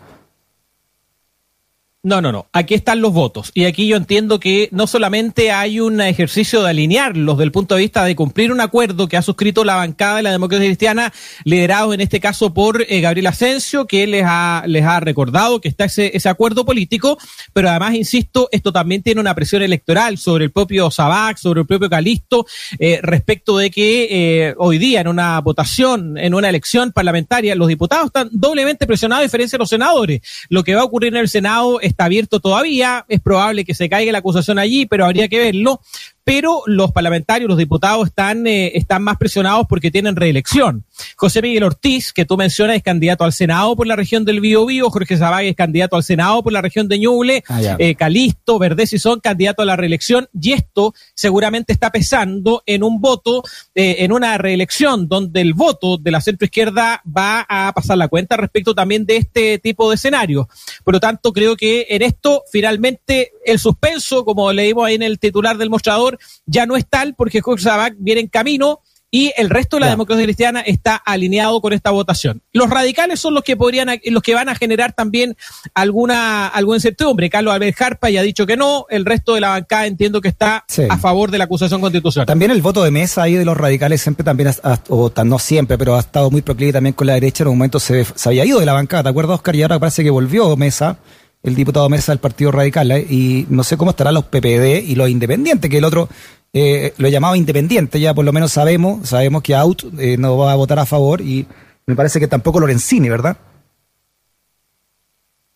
No, 2.03 2.19
no, 2.19 2.31
no. 2.31 2.48
Aquí 2.51 2.74
están 2.74 3.00
los 3.00 3.13
votos. 3.13 3.51
Y 3.53 3.65
aquí 3.65 3.86
yo 3.86 3.95
entiendo 3.95 4.39
que 4.39 4.69
no 4.71 4.88
solamente 4.88 5.51
hay 5.51 5.80
un 5.80 6.01
ejercicio 6.01 6.63
de 6.63 6.71
alinearlos 6.71 7.38
desde 7.38 7.44
el 7.44 7.51
punto 7.51 7.75
de 7.75 7.81
vista 7.81 8.03
de 8.03 8.15
cumplir 8.15 8.51
un 8.51 8.59
acuerdo 8.59 9.07
que 9.07 9.18
ha 9.18 9.21
suscrito 9.21 9.63
la 9.63 9.75
bancada 9.75 10.15
de 10.15 10.24
la 10.24 10.31
democracia 10.31 10.65
cristiana, 10.65 11.13
liderado 11.44 11.94
en 11.94 12.01
este 12.01 12.19
caso 12.19 12.56
por 12.56 12.81
eh, 12.81 13.01
Gabriel 13.01 13.27
Asensio, 13.27 13.86
que 13.86 14.07
les 14.07 14.24
ha, 14.25 14.63
les 14.65 14.83
ha 14.83 15.00
recordado 15.00 15.62
que 15.62 15.68
está 15.68 15.86
ese, 15.86 16.09
ese 16.18 16.27
acuerdo 16.27 16.65
político, 16.65 17.19
pero 17.53 17.69
además, 17.69 17.94
insisto, 17.94 18.50
esto 18.51 18.74
también 18.74 19.03
tiene 19.03 19.21
una 19.21 19.36
presión 19.36 19.62
electoral 19.62 20.18
sobre 20.18 20.45
el 20.45 20.51
propio 20.51 20.89
Sabac, 20.89 21.38
sobre 21.38 21.62
el 21.62 21.68
propio 21.68 21.88
Calisto, 21.88 22.48
eh, 22.80 23.00
respecto 23.03 23.59
de 23.59 23.69
que 23.69 24.07
eh, 24.09 24.56
hoy 24.57 24.80
día 24.80 25.01
en 25.01 25.07
una 25.07 25.39
votación, 25.42 26.18
en 26.18 26.33
una 26.33 26.50
elección 26.50 26.94
parlamentaria, 26.94 27.53
los 27.53 27.68
diputados 27.68 28.07
están 28.07 28.30
doblemente 28.31 28.88
presionados 28.88 29.21
a 29.21 29.25
diferencia 29.25 29.57
de 29.57 29.62
los 29.62 29.69
senadores. 29.69 30.21
Lo 30.50 30.63
que 30.63 30.74
va 30.74 30.81
a 30.81 30.86
ocurrir 30.86 31.13
en 31.13 31.19
el 31.19 31.30
Senado 31.30 31.80
es 31.80 31.90
está 31.91 32.05
abierto 32.05 32.39
todavía, 32.39 33.05
es 33.07 33.21
probable 33.21 33.63
que 33.63 33.75
se 33.75 33.88
caiga 33.88 34.11
la 34.11 34.17
acusación 34.17 34.59
allí, 34.59 34.85
pero 34.85 35.05
habría 35.05 35.27
que 35.27 35.39
verlo 35.39 35.79
pero 36.23 36.62
los 36.65 36.91
parlamentarios, 36.91 37.50
los 37.50 37.57
diputados 37.57 38.07
están, 38.07 38.45
eh, 38.47 38.71
están 38.75 39.03
más 39.03 39.18
presionados 39.18 39.65
porque 39.68 39.91
tienen 39.91 40.15
reelección. 40.15 40.85
José 41.15 41.41
Miguel 41.41 41.63
Ortiz, 41.63 42.13
que 42.13 42.25
tú 42.25 42.38
mencionas, 42.38 42.75
es 42.75 42.83
candidato 42.83 43.23
al 43.23 43.33
Senado 43.33 43.75
por 43.75 43.88
la 43.88 43.95
región 43.95 44.25
del 44.25 44.39
Bío 44.39 44.65
Jorge 44.89 45.18
Zabag 45.18 45.45
es 45.45 45.56
candidato 45.56 45.95
al 45.95 46.03
Senado 46.03 46.44
por 46.44 46.53
la 46.53 46.62
región 46.62 46.88
de 46.88 47.00
Ñuble, 47.00 47.44
ah, 47.47 47.75
eh, 47.79 47.95
Calisto, 47.95 48.59
Verdes 48.59 48.94
y 48.94 49.00
son 49.00 49.19
candidatos 49.19 49.63
a 49.63 49.65
la 49.65 49.75
reelección, 49.75 50.29
y 50.39 50.53
esto 50.53 50.94
seguramente 51.13 51.73
está 51.73 51.91
pesando 51.91 52.63
en 52.65 52.83
un 52.83 53.01
voto, 53.01 53.44
eh, 53.75 53.97
en 54.00 54.12
una 54.12 54.38
reelección, 54.38 55.07
donde 55.07 55.41
el 55.41 55.53
voto 55.53 55.97
de 55.97 56.12
la 56.12 56.21
centroizquierda 56.21 57.01
va 57.06 57.45
a 57.47 57.71
pasar 57.74 57.97
la 57.97 58.07
cuenta 58.07 58.38
respecto 58.38 58.75
también 58.75 59.06
de 59.06 59.17
este 59.17 59.57
tipo 59.59 59.89
de 59.89 59.95
escenario. 59.95 60.47
Por 60.83 60.94
lo 60.94 61.00
tanto, 61.00 61.33
creo 61.33 61.56
que 61.56 61.88
en 61.89 62.01
esto, 62.01 62.44
finalmente, 62.51 63.31
el 63.45 63.59
suspenso, 63.59 64.24
como 64.25 64.51
leímos 64.53 64.85
ahí 64.85 64.95
en 64.95 65.03
el 65.03 65.19
titular 65.19 65.57
del 65.57 65.69
mostrador, 65.69 66.11
ya 66.46 66.66
no 66.66 66.75
es 66.75 66.88
tal 66.88 67.16
porque 67.16 67.42
Jorge 67.42 67.63
Sabac 67.63 67.96
viene 67.98 68.22
en 68.22 68.28
camino 68.28 68.81
y 69.13 69.34
el 69.36 69.50
resto 69.50 69.75
de 69.75 69.81
la 69.81 69.90
democracia 69.90 70.24
cristiana 70.24 70.62
está 70.62 70.96
alineado 70.96 71.60
con 71.60 71.74
esta 71.74 71.92
votación. 71.92 72.42
Los 72.54 72.69
radicales 72.69 73.19
son 73.19 73.34
los 73.34 73.44
que 73.44 73.58
podrían, 73.58 73.90
los 74.06 74.24
que 74.24 74.34
van 74.34 74.48
a 74.48 74.56
generar 74.56 74.94
también 74.94 75.36
alguna, 75.74 76.48
alguna 76.48 76.78
incertidumbre. 76.78 77.30
Carlos 77.30 77.54
Albert 77.54 77.75
Jarpa 77.75 78.10
ya 78.10 78.22
ha 78.22 78.24
dicho 78.24 78.46
que 78.46 78.56
no, 78.56 78.86
el 78.90 79.04
resto 79.04 79.36
de 79.36 79.42
la 79.42 79.50
bancada 79.50 79.86
entiendo 79.86 80.22
que 80.22 80.30
está 80.30 80.66
a 80.90 80.98
favor 80.98 81.30
de 81.30 81.38
la 81.38 81.44
acusación 81.44 81.81
constitucional. 81.81 82.25
También 82.25 82.52
el 82.52 82.62
voto 82.62 82.84
de 82.84 82.92
mesa 82.92 83.24
ahí 83.24 83.34
de 83.34 83.44
los 83.44 83.58
radicales 83.58 84.02
siempre 84.02 84.24
también, 84.24 84.50
o 84.88 85.12
no 85.25 85.40
siempre, 85.40 85.78
pero 85.78 85.98
ha 85.98 86.00
estado 86.00 86.31
muy 86.31 86.42
proclive 86.42 86.72
también 86.72 86.94
con 86.94 87.06
la 87.06 87.13
derecha. 87.13 87.44
En 87.44 87.50
un 87.50 87.58
momento 87.58 87.81
se, 87.81 88.06
se 88.06 88.30
había 88.30 88.46
ido 88.46 88.62
de 88.62 88.66
la 88.66 88.74
bancada, 88.74 89.04
¿te 89.04 89.10
acuerdas, 89.10 89.36
Oscar? 89.36 89.58
Y 89.58 89.62
ahora 89.63 89.78
parece 89.78 90.04
que 90.04 90.10
volvió 90.10 90.56
mesa 90.56 90.98
el 91.43 91.55
diputado 91.55 91.89
Mesa 91.89 92.11
del 92.11 92.19
Partido 92.19 92.51
Radical, 92.51 92.91
¿eh? 92.91 93.05
y 93.09 93.45
no 93.49 93.63
sé 93.63 93.77
cómo 93.77 93.91
estarán 93.91 94.13
los 94.13 94.25
PPD 94.25 94.83
y 94.85 94.95
los 94.95 95.09
independientes, 95.09 95.69
que 95.69 95.77
el 95.77 95.83
otro 95.83 96.07
eh, 96.53 96.93
lo 96.97 97.07
llamaba 97.07 97.38
independiente, 97.38 97.99
ya 97.99 98.13
por 98.13 98.25
lo 98.25 98.33
menos 98.33 98.51
sabemos, 98.51 99.07
sabemos 99.07 99.41
que 99.41 99.55
Out 99.55 99.83
eh, 99.97 100.17
no 100.17 100.38
va 100.38 100.51
a 100.51 100.55
votar 100.55 100.79
a 100.79 100.85
favor 100.85 101.21
y 101.21 101.47
me 101.85 101.95
parece 101.95 102.19
que 102.19 102.27
tampoco 102.27 102.59
Lorenzini, 102.59 103.09
¿verdad? 103.09 103.38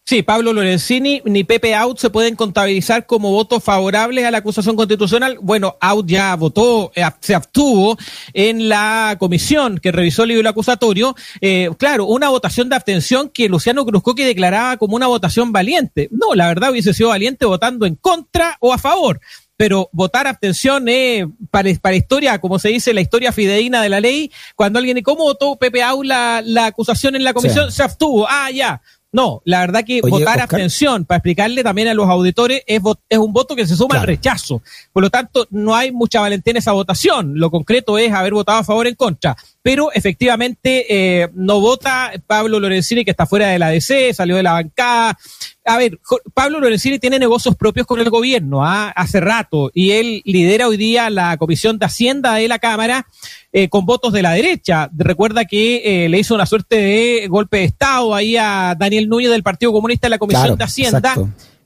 Sí, 0.07 0.21
Pablo 0.21 0.53
Lorenzini 0.53 1.23
ni 1.25 1.43
Pepe 1.43 1.73
Out 1.73 1.97
se 1.97 2.11
pueden 2.11 2.35
contabilizar 2.35 3.07
como 3.07 3.31
votos 3.31 3.63
favorables 3.63 4.23
a 4.23 4.29
la 4.29 4.37
acusación 4.37 4.75
constitucional. 4.75 5.39
Bueno, 5.41 5.77
Out 5.81 6.05
ya 6.05 6.35
votó, 6.35 6.91
eh, 6.93 7.03
se 7.21 7.33
abstuvo 7.33 7.97
en 8.31 8.69
la 8.69 9.15
comisión 9.17 9.79
que 9.79 9.91
revisó 9.91 10.21
el 10.21 10.29
libro 10.29 10.47
acusatorio. 10.47 11.15
Eh, 11.41 11.71
claro, 11.79 12.05
una 12.05 12.29
votación 12.29 12.69
de 12.69 12.75
abstención 12.75 13.29
que 13.29 13.49
Luciano 13.49 13.83
que 13.83 14.25
declaraba 14.25 14.77
como 14.77 14.95
una 14.95 15.07
votación 15.07 15.51
valiente. 15.51 16.07
No, 16.11 16.35
la 16.35 16.49
verdad 16.49 16.69
hubiese 16.69 16.93
sido 16.93 17.09
valiente 17.09 17.47
votando 17.47 17.87
en 17.87 17.95
contra 17.95 18.57
o 18.59 18.73
a 18.73 18.77
favor 18.77 19.19
pero 19.57 19.89
votar 19.93 20.27
abstención 20.27 20.89
es 20.89 21.25
para, 21.49 21.69
para 21.75 21.95
historia, 21.95 22.39
como 22.39 22.59
se 22.59 22.67
dice, 22.69 22.93
la 22.93 22.99
historia 22.99 23.31
fidedigna 23.31 23.81
de 23.81 23.87
la 23.87 24.01
ley, 24.01 24.29
cuando 24.55 24.79
alguien, 24.79 25.01
¿cómo 25.01 25.23
votó 25.23 25.55
Pepe 25.55 25.81
Out 25.81 26.05
la, 26.05 26.65
acusación 26.65 27.15
en 27.15 27.23
la 27.23 27.33
comisión? 27.33 27.71
Se 27.71 27.81
abstuvo, 27.81 28.27
ah, 28.27 28.51
ya, 28.51 28.81
no, 29.15 29.41
la 29.45 29.61
verdad 29.61 29.85
que 29.85 30.01
votar 30.01 30.41
abstención, 30.41 31.05
para 31.05 31.19
explicarle 31.19 31.63
también 31.63 31.87
a 31.87 31.93
los 31.93 32.09
auditores, 32.09 32.63
es, 32.67 32.81
es 33.07 33.17
un 33.17 33.31
voto 33.31 33.55
que 33.55 33.65
se 33.65 33.77
suma 33.77 34.01
al 34.01 34.05
rechazo. 34.05 34.61
Por 34.91 35.03
lo 35.03 35.09
tanto, 35.09 35.47
no 35.51 35.73
hay 35.73 35.93
mucha 35.93 36.19
valentía 36.19 36.51
en 36.51 36.57
esa 36.57 36.73
votación. 36.73 37.39
Lo 37.39 37.49
concreto 37.49 37.97
es 37.97 38.11
haber 38.11 38.33
votado 38.33 38.59
a 38.59 38.63
favor 38.65 38.87
o 38.87 38.89
en 38.89 38.95
contra. 38.95 39.37
Pero 39.65 39.91
efectivamente 39.91 40.85
eh, 41.23 41.29
no 41.33 41.59
vota 41.59 42.11
Pablo 42.27 42.59
Lorenzini, 42.59 43.03
que 43.03 43.09
está 43.09 43.25
fuera 43.25 43.47
de 43.47 43.57
la 43.57 43.69
DC, 43.69 44.13
salió 44.13 44.35
de 44.35 44.43
la 44.43 44.51
bancada. 44.51 45.17
A 45.65 45.77
ver, 45.79 45.99
Pablo 46.35 46.59
Lorenzini 46.59 46.99
tiene 46.99 47.17
negocios 47.17 47.55
propios 47.55 47.87
con 47.87 47.99
el 47.99 48.11
gobierno 48.11 48.63
¿ah? 48.63 48.91
hace 48.95 49.19
rato 49.21 49.71
y 49.73 49.93
él 49.93 50.21
lidera 50.23 50.67
hoy 50.67 50.77
día 50.77 51.09
la 51.09 51.37
Comisión 51.37 51.79
de 51.79 51.87
Hacienda 51.87 52.35
de 52.35 52.47
la 52.47 52.59
Cámara 52.59 53.07
eh, 53.51 53.67
con 53.67 53.87
votos 53.87 54.13
de 54.13 54.21
la 54.21 54.33
derecha. 54.33 54.87
Recuerda 54.95 55.45
que 55.45 56.05
eh, 56.05 56.09
le 56.09 56.19
hizo 56.19 56.35
una 56.35 56.45
suerte 56.45 56.75
de 56.75 57.27
golpe 57.27 57.57
de 57.57 57.63
Estado 57.63 58.13
ahí 58.13 58.37
a 58.37 58.75
Daniel 58.77 59.09
Núñez 59.09 59.31
del 59.31 59.41
Partido 59.41 59.71
Comunista 59.71 60.05
en 60.05 60.11
la 60.11 60.19
Comisión 60.19 60.59
de 60.59 60.63
Hacienda. 60.63 61.15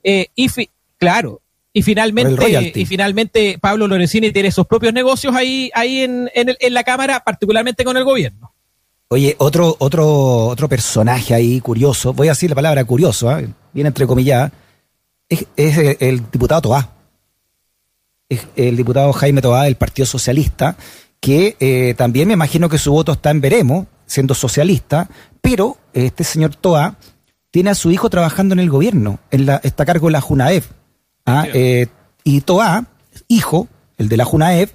Eh, 0.02 0.28
y 0.34 0.48
claro, 0.96 1.42
y 1.72 1.82
finalmente, 1.82 2.72
y 2.74 2.84
finalmente 2.84 3.58
Pablo 3.60 3.86
Lorenzini 3.86 4.32
tiene 4.32 4.50
sus 4.50 4.66
propios 4.66 4.92
negocios 4.92 5.34
ahí, 5.36 5.70
ahí 5.74 6.00
en, 6.00 6.28
en, 6.34 6.74
la 6.74 6.82
Cámara, 6.82 7.20
particularmente 7.20 7.84
con 7.84 7.96
el 7.96 8.04
gobierno. 8.04 8.52
Oye, 9.08 9.36
otro, 9.38 9.76
otro, 9.78 10.46
otro 10.46 10.68
personaje 10.68 11.34
ahí 11.34 11.60
curioso, 11.60 12.12
voy 12.12 12.28
a 12.28 12.32
decir 12.32 12.50
la 12.50 12.56
palabra 12.56 12.84
curioso, 12.84 13.28
bien 13.72 13.86
entre 13.86 14.06
comillas, 14.06 14.50
es, 15.28 15.46
es 15.56 15.96
el, 16.00 16.30
diputado 16.30 16.62
Toá. 16.62 16.90
Es 18.28 18.46
el 18.56 18.76
diputado 18.76 19.12
Jaime 19.12 19.40
Toá 19.40 19.64
del 19.64 19.76
Partido 19.76 20.06
Socialista, 20.06 20.76
que 21.20 21.56
eh, 21.60 21.94
también 21.96 22.28
me 22.28 22.34
imagino 22.34 22.68
que 22.68 22.78
su 22.78 22.92
voto 22.92 23.12
está 23.12 23.30
en 23.30 23.40
veremos, 23.40 23.86
siendo 24.06 24.34
socialista, 24.34 25.08
pero 25.40 25.78
este 25.92 26.24
señor 26.24 26.56
Toa 26.56 26.96
tiene 27.52 27.70
a 27.70 27.74
su 27.74 27.90
hijo 27.92 28.10
trabajando 28.10 28.54
en 28.54 28.60
el 28.60 28.70
gobierno, 28.70 29.20
en 29.30 29.46
la, 29.46 29.60
está 29.62 29.84
a 29.84 29.86
cargo 29.86 30.08
de 30.08 30.12
la 30.12 30.20
Junaev. 30.20 30.64
¿Ah? 31.26 31.46
Eh, 31.52 31.86
y 32.24 32.40
Toa, 32.42 32.86
hijo, 33.28 33.68
el 33.98 34.08
de 34.08 34.16
la 34.16 34.24
Junaev, 34.24 34.70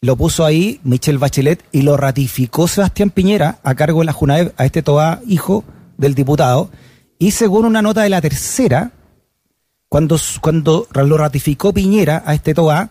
lo 0.00 0.16
puso 0.16 0.44
ahí 0.44 0.80
Michelle 0.84 1.18
Bachelet 1.18 1.64
y 1.72 1.82
lo 1.82 1.96
ratificó 1.96 2.68
Sebastián 2.68 3.10
Piñera 3.10 3.58
a 3.62 3.74
cargo 3.74 4.00
de 4.00 4.06
la 4.06 4.12
Junaev 4.12 4.52
a 4.56 4.64
este 4.64 4.82
Toa, 4.82 5.20
hijo 5.26 5.64
del 5.96 6.14
diputado. 6.14 6.70
Y 7.18 7.32
según 7.32 7.64
una 7.64 7.82
nota 7.82 8.02
de 8.02 8.08
la 8.08 8.20
tercera, 8.20 8.92
cuando, 9.88 10.16
cuando 10.40 10.86
lo 10.92 11.18
ratificó 11.18 11.72
Piñera 11.72 12.22
a 12.24 12.34
este 12.34 12.54
Toa, 12.54 12.90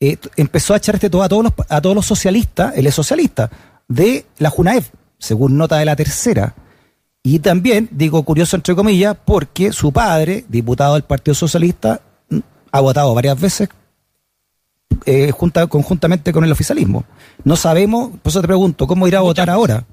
eh, 0.00 0.16
empezó 0.36 0.74
a 0.74 0.78
echar 0.78 0.94
este 0.94 1.10
todo 1.10 1.22
a 1.22 1.28
todos 1.28 1.44
los, 1.44 1.52
a 1.68 1.80
todos 1.80 1.94
los 1.94 2.06
socialistas, 2.06 2.74
él 2.76 2.86
es 2.86 2.94
socialista, 2.94 3.50
de 3.88 4.26
la 4.38 4.48
Junaev, 4.48 4.84
según 5.18 5.58
nota 5.58 5.76
de 5.76 5.84
la 5.84 5.96
tercera. 5.96 6.54
Y 7.22 7.40
también, 7.40 7.88
digo 7.90 8.22
curioso 8.22 8.56
entre 8.56 8.74
comillas, 8.74 9.16
porque 9.24 9.72
su 9.72 9.92
padre, 9.92 10.44
diputado 10.48 10.94
del 10.94 11.02
Partido 11.02 11.34
Socialista, 11.34 12.00
ha 12.70 12.80
votado 12.80 13.14
varias 13.14 13.40
veces 13.40 13.68
eh, 15.06 15.30
junta, 15.30 15.66
conjuntamente 15.66 16.32
con 16.32 16.44
el 16.44 16.52
oficialismo. 16.52 17.04
No 17.44 17.56
sabemos, 17.56 18.10
por 18.22 18.30
eso 18.30 18.40
te 18.40 18.46
pregunto, 18.46 18.86
¿cómo 18.86 19.06
irá 19.06 19.18
a 19.18 19.22
votar 19.22 19.48
ahora? 19.50 19.84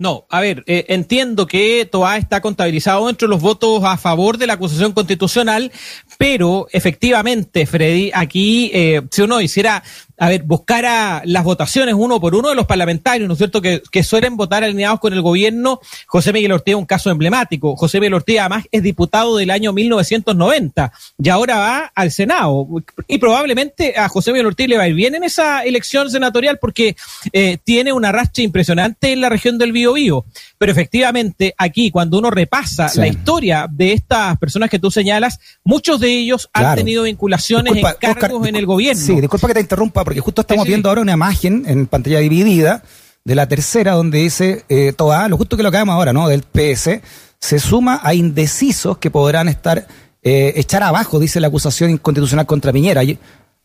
No, 0.00 0.26
a 0.30 0.40
ver, 0.40 0.62
eh, 0.68 0.84
entiendo 0.90 1.48
que 1.48 1.84
Toa 1.90 2.18
está 2.18 2.40
contabilizado 2.40 3.10
entre 3.10 3.26
los 3.26 3.40
votos 3.40 3.82
a 3.82 3.96
favor 3.96 4.38
de 4.38 4.46
la 4.46 4.52
acusación 4.52 4.92
constitucional, 4.92 5.72
pero 6.18 6.68
efectivamente, 6.70 7.66
Freddy, 7.66 8.12
aquí 8.14 8.70
eh, 8.72 9.02
si 9.10 9.22
uno 9.22 9.40
hiciera 9.40 9.82
a 10.18 10.28
ver, 10.28 10.42
buscara 10.42 11.22
las 11.24 11.44
votaciones 11.44 11.94
uno 11.96 12.20
por 12.20 12.34
uno 12.34 12.48
de 12.48 12.56
los 12.56 12.66
parlamentarios, 12.66 13.28
¿no 13.28 13.34
es 13.34 13.38
cierto?, 13.38 13.62
que, 13.62 13.80
suelen 14.02 14.36
votar 14.36 14.64
alineados 14.64 15.00
con 15.00 15.12
el 15.12 15.20
gobierno. 15.20 15.80
José 16.06 16.32
Miguel 16.32 16.52
Ortega 16.52 16.76
es 16.76 16.80
un 16.80 16.86
caso 16.86 17.10
emblemático. 17.10 17.76
José 17.76 17.98
Miguel 18.00 18.14
Ortega, 18.14 18.42
además, 18.42 18.64
es 18.70 18.82
diputado 18.82 19.36
del 19.36 19.50
año 19.50 19.72
1990 19.72 20.92
y 21.22 21.28
ahora 21.28 21.58
va 21.58 21.92
al 21.94 22.10
Senado. 22.10 22.66
Y 23.06 23.18
probablemente 23.18 23.98
a 23.98 24.08
José 24.08 24.32
Miguel 24.32 24.46
Ortega 24.46 24.68
le 24.68 24.76
va 24.78 24.84
a 24.84 24.88
ir 24.88 24.94
bien 24.94 25.14
en 25.14 25.24
esa 25.24 25.62
elección 25.62 26.10
senatorial 26.10 26.58
porque 26.58 26.96
eh, 27.32 27.58
tiene 27.62 27.92
una 27.92 28.12
racha 28.12 28.40
impresionante 28.40 29.12
en 29.12 29.20
la 29.20 29.28
región 29.28 29.58
del 29.58 29.72
Biobío. 29.72 30.24
Pero 30.56 30.72
efectivamente, 30.72 31.54
aquí, 31.58 31.90
cuando 31.90 32.18
uno 32.18 32.30
repasa 32.30 32.90
la 32.94 33.08
historia 33.08 33.68
de 33.70 33.92
estas 33.92 34.38
personas 34.38 34.70
que 34.70 34.78
tú 34.78 34.90
señalas, 34.90 35.38
muchos 35.64 36.00
de 36.00 36.10
ellos 36.10 36.48
han 36.52 36.76
tenido 36.76 37.02
vinculaciones 37.02 37.76
en 37.76 37.84
cargos 38.00 38.46
en 38.46 38.56
el 38.56 38.66
gobierno. 38.66 39.02
Sí, 39.02 39.20
disculpa 39.20 39.48
que 39.48 39.54
te 39.54 39.60
interrumpa 39.60 40.04
porque 40.08 40.20
justo 40.20 40.40
estamos 40.40 40.66
viendo 40.66 40.88
ahora 40.88 41.02
una 41.02 41.12
imagen 41.12 41.64
en 41.66 41.86
pantalla 41.86 42.20
dividida 42.20 42.82
de 43.24 43.34
la 43.34 43.46
tercera 43.46 43.92
donde 43.92 44.16
dice 44.16 44.64
eh, 44.70 44.94
Toa, 44.96 45.28
lo 45.28 45.36
justo 45.36 45.54
que 45.54 45.62
lo 45.62 45.68
acabamos 45.68 45.96
ahora, 45.96 46.14
¿no? 46.14 46.28
Del 46.28 46.44
PS, 46.44 47.02
se 47.38 47.58
suma 47.58 48.00
a 48.02 48.14
indecisos 48.14 48.96
que 48.96 49.10
podrán 49.10 49.48
estar, 49.48 49.86
eh, 50.22 50.54
echar 50.56 50.82
abajo, 50.82 51.18
dice 51.18 51.40
la 51.40 51.48
acusación 51.48 51.90
inconstitucional 51.90 52.46
contra 52.46 52.72
Piñera. 52.72 53.02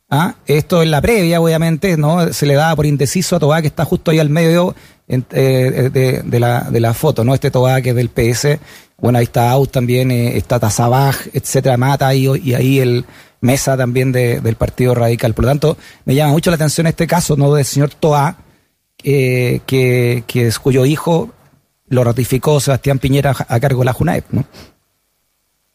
¿Ah? 0.09 0.35
Esto 0.45 0.81
es 0.81 0.89
la 0.89 0.99
previa, 0.99 1.39
obviamente, 1.39 1.95
¿no? 1.95 2.33
Se 2.33 2.45
le 2.45 2.55
da 2.55 2.75
por 2.75 2.85
indeciso 2.85 3.37
a 3.37 3.39
Toa 3.39 3.61
que 3.61 3.67
está 3.67 3.85
justo 3.85 4.11
ahí 4.11 4.19
al 4.19 4.29
medio 4.29 4.75
eh, 5.07 6.21
de, 6.25 6.39
la, 6.41 6.67
de 6.69 6.79
la 6.81 6.93
foto, 6.93 7.23
¿no? 7.23 7.33
Este 7.33 7.51
Toa 7.51 7.81
que 7.81 7.91
es 7.91 7.95
del 7.95 8.09
PS, 8.09 8.59
bueno, 8.99 9.17
ahí 9.17 9.23
está 9.23 9.49
Aus 9.51 9.71
también, 9.71 10.11
eh, 10.11 10.35
está 10.35 10.59
Tazabaj, 10.59 11.27
etcétera, 11.31 11.77
Mata 11.77 12.13
y, 12.13 12.27
y 12.43 12.53
ahí 12.53 12.79
el 12.79 13.05
mesa 13.43 13.77
también 13.77 14.11
del 14.11 14.55
Partido 14.55 14.95
Radical. 14.95 15.33
Por 15.33 15.45
lo 15.45 15.51
tanto, 15.51 15.77
me 16.05 16.15
llama 16.15 16.31
mucho 16.31 16.49
la 16.49 16.55
atención 16.55 16.87
este 16.87 17.05
caso 17.05 17.35
¿no? 17.35 17.53
del 17.53 17.65
señor 17.65 17.91
Toa, 17.91 18.37
eh, 19.03 19.59
que, 19.65 20.23
que 20.25 20.47
es, 20.47 20.59
cuyo 20.59 20.85
hijo 20.85 21.31
lo 21.87 22.03
ratificó 22.03 22.59
Sebastián 22.59 22.99
Piñera 22.99 23.35
a 23.47 23.59
cargo 23.59 23.81
de 23.81 23.85
la 23.85 23.93
JUNAEP, 23.93 24.25
¿no? 24.31 24.45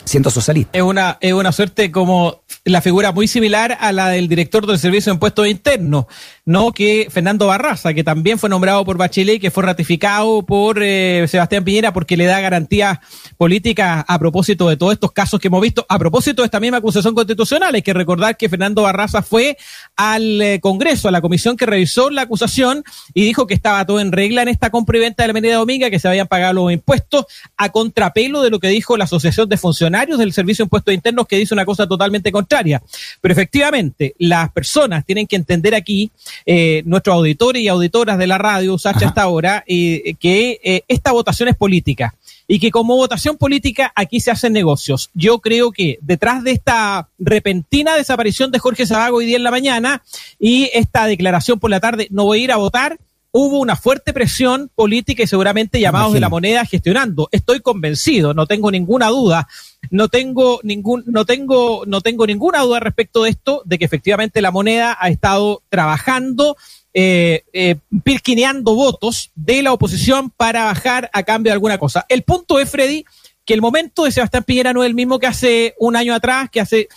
Siendo 0.09 0.31
socialista. 0.31 0.77
Es 0.77 0.83
una, 0.83 1.19
es 1.21 1.33
una 1.33 1.53
suerte 1.53 1.93
como 1.93 2.43
la 2.65 2.81
figura 2.81 3.13
muy 3.13 3.29
similar 3.29 3.77
a 3.81 3.93
la 3.93 4.09
del 4.09 4.29
director 4.29 4.67
del 4.67 4.79
Servicio 4.79 5.13
de 5.13 5.17
Impuestos 5.17 5.47
Internos, 5.47 6.07
no 6.45 6.73
que 6.73 7.09
Fernando 7.11 7.47
Barraza, 7.47 7.95
que 7.95 8.03
también 8.05 8.39
fue 8.39 8.49
nombrado 8.49 8.85
por 8.85 8.97
Bachelet 8.97 9.37
y 9.37 9.41
que 9.41 9.51
fue 9.51 9.65
ratificado 9.65 10.43
por 10.45 10.83
eh, 10.83 11.27
Sebastián 11.29 11.65
Piñera 11.65 11.93
porque 11.93 12.17
le 12.17 12.25
da 12.25 12.41
garantías 12.41 12.99
políticas 13.37 14.05
a 14.07 14.19
propósito 14.19 14.69
de 14.69 14.77
todos 14.77 14.95
estos 14.95 15.13
casos 15.13 15.41
que 15.41 15.49
hemos 15.49 15.61
visto. 15.61 15.85
A 15.89 15.99
propósito 15.99 16.43
de 16.43 16.47
esta 16.47 16.61
misma 16.61 16.79
acusación 16.79 17.15
constitucional, 17.15 17.75
hay 17.75 17.83
que 17.83 17.95
recordar 17.95 18.37
que 18.37 18.49
Fernando 18.49 18.83
Barraza 18.83 19.23
fue 19.23 19.57
al 19.97 20.41
eh, 20.41 20.61
Congreso, 20.61 21.09
a 21.09 21.11
la 21.11 21.21
comisión 21.21 21.57
que 21.57 21.67
revisó 21.67 22.11
la 22.11 22.23
acusación 22.23 22.83
y 23.15 23.25
dijo 23.25 23.47
que 23.47 23.55
estaba 23.55 23.85
todo 23.85 24.01
en 24.01 24.13
regla 24.13 24.43
en 24.43 24.49
esta 24.49 24.71
compra 24.71 24.97
y 24.97 25.01
venta 25.01 25.23
de 25.23 25.29
la 25.29 25.33
Avenida 25.33 25.57
Dominga, 25.57 25.91
que 25.91 25.99
se 25.99 26.09
habían 26.09 26.27
pagado 26.27 26.55
los 26.55 26.73
impuestos 26.73 27.27
a 27.57 27.71
contrapelo 27.71 28.43
de 28.43 28.51
lo 28.51 28.59
que 28.59 28.69
dijo 28.69 28.97
la 28.97 29.05
Asociación 29.05 29.49
de 29.49 29.57
Funcionarios 29.57 29.98
del 30.07 30.33
Servicio 30.33 30.63
de 30.63 30.67
Impuestos 30.67 30.95
Internos, 30.95 31.27
que 31.27 31.37
dice 31.37 31.55
una 31.55 31.65
cosa 31.65 31.87
totalmente 31.87 32.31
contraria. 32.31 32.83
Pero 33.21 33.33
efectivamente, 33.33 34.15
las 34.19 34.51
personas 34.53 35.05
tienen 35.05 35.27
que 35.27 35.37
entender 35.37 35.75
aquí, 35.75 36.11
eh, 36.47 36.83
nuestros 36.87 37.15
auditores 37.17 37.63
y 37.63 37.69
auditoras 37.69 38.19
de 38.19 38.27
la 38.27 38.39
radio, 38.39 38.79
Sacha, 38.79 39.09
hasta 39.09 39.23
ahora, 39.23 39.65
eh, 39.67 40.15
que 40.21 40.61
eh, 40.63 40.83
esta 40.89 41.13
votación 41.13 41.49
es 41.49 41.57
política 41.57 42.15
y 42.47 42.59
que 42.59 42.71
como 42.71 42.97
votación 42.97 43.37
política 43.37 43.93
aquí 43.95 44.21
se 44.21 44.31
hacen 44.31 44.53
negocios. 44.53 45.11
Yo 45.15 45.41
creo 45.41 45.71
que 45.71 45.99
detrás 46.01 46.43
de 46.45 46.53
esta 46.53 47.09
repentina 47.19 47.95
desaparición 47.95 48.51
de 48.51 48.59
Jorge 48.59 48.87
Sabago 48.87 49.19
hoy 49.19 49.27
día 49.27 49.37
en 49.37 49.43
la 49.43 49.51
mañana 49.51 50.03
y 50.39 50.71
esta 50.73 51.07
declaración 51.07 51.59
por 51.59 51.71
la 51.71 51.81
tarde, 51.81 52.09
no 52.11 52.25
voy 52.25 52.41
a 52.41 52.45
ir 52.45 52.53
a 52.53 52.57
votar, 52.57 52.99
hubo 53.31 53.61
una 53.61 53.77
fuerte 53.77 54.13
presión 54.13 54.71
política 54.75 55.23
y 55.23 55.27
seguramente 55.27 55.81
llamados 55.81 56.13
de 56.13 56.21
la 56.21 56.29
moneda 56.29 56.65
gestionando. 56.65 57.29
Estoy 57.31 57.61
convencido, 57.61 58.35
no 58.35 58.47
tengo 58.47 58.71
ninguna 58.71 59.09
duda, 59.09 59.47
no 59.91 60.09
tengo 60.09 60.61
ningún, 60.63 61.05
no 61.07 61.25
tengo, 61.25 61.85
no 61.87 62.01
tengo 62.01 62.27
ninguna 62.27 62.63
duda 62.63 62.81
respecto 62.81 63.23
de 63.23 63.31
esto, 63.31 63.63
de 63.65 63.79
que 63.79 63.85
efectivamente 63.85 64.43
la 64.43 64.51
moneda 64.51 64.97
ha 64.99 65.09
estado 65.09 65.63
trabajando 65.69 66.57
eh, 66.95 67.45
eh, 67.53 67.77
pirquineando 68.03 68.75
votos 68.75 69.31
de 69.35 69.63
la 69.63 69.73
oposición 69.73 70.31
para 70.31 70.65
bajar 70.65 71.11
a 71.13 71.23
cambio 71.23 71.51
de 71.51 71.55
alguna 71.55 71.79
cosa. 71.79 72.05
El 72.09 72.23
punto 72.23 72.59
es, 72.59 72.69
Freddy, 72.69 73.05
que 73.45 73.55
el 73.55 73.63
momento 73.63 74.05
de 74.05 74.13
Sebastián 74.13 74.45
Piñera 74.45 74.73
no 74.73 74.83
es 74.83 74.89
el 74.89 74.95
mismo 74.95 75.19
que 75.19 75.27
hace 75.27 75.75
un 75.79 75.97
año 75.97 76.15
atrás, 76.15 76.51
que 76.51 76.61
hace 76.61 76.89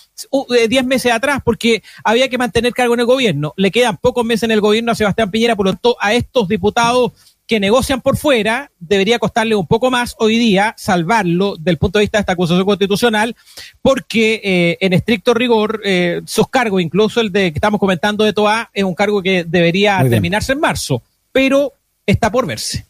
eh, 0.50 0.68
diez 0.68 0.84
meses 0.84 1.12
atrás, 1.12 1.40
porque 1.46 1.82
había 2.04 2.30
que 2.30 2.38
mantener 2.38 2.74
cargo 2.74 2.94
en 2.94 3.02
el 3.02 3.06
gobierno. 3.06 3.54
Le 3.56 3.72
quedan 3.72 3.98
pocos 3.98 4.26
meses 4.26 4.44
en 4.44 4.52
el 4.52 4.60
gobierno 4.60 4.92
a 4.92 4.96
Sebastián 4.96 5.32
Piñera, 5.32 5.56
por 5.56 5.68
lo 5.68 5.74
tanto, 5.74 5.96
a 6.00 6.14
estos 6.14 6.48
diputados 6.48 7.14
que 7.51 7.60
negocian 7.60 8.00
por 8.00 8.15
fuera, 8.15 8.72
debería 8.79 9.20
costarle 9.20 9.58
un 9.58 9.67
poco 9.67 9.91
más 9.91 10.15
hoy 10.20 10.38
día 10.38 10.74
salvarlo 10.77 11.58
del 11.58 11.77
punto 11.77 12.00
de 12.00 12.03
vista 12.03 12.17
de 12.17 12.22
esta 12.22 12.31
acusación 12.31 12.63
constitucional, 12.63 13.36
porque 13.81 14.39
eh, 14.41 14.77
en 14.79 14.93
estricto 14.93 15.34
rigor 15.34 15.81
eh, 15.84 16.22
sus 16.24 16.48
cargos, 16.48 16.81
incluso 16.81 17.20
el 17.20 17.29
de 17.29 17.51
que 17.51 17.58
estamos 17.58 17.77
comentando 17.77 18.24
de 18.24 18.31
Toa, 18.31 18.70
es 18.74 18.86
un 18.86 18.96
cargo 18.96 19.22
que 19.22 19.43
debería 19.43 20.01
terminarse 20.10 20.53
en 20.53 20.62
marzo, 20.62 21.03
pero 21.34 21.74
está 22.05 22.31
por 22.31 22.48
verse. 22.48 22.86